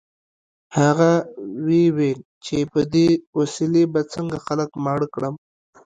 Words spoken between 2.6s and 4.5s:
په دې وسیلې به څنګه